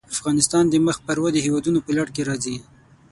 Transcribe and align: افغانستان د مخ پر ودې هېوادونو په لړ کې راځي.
افغانستان 0.15 0.63
د 0.69 0.75
مخ 0.85 0.97
پر 1.07 1.17
ودې 1.23 1.39
هېوادونو 1.45 1.79
په 1.85 1.91
لړ 1.97 2.07
کې 2.15 2.21
راځي. 2.29 2.55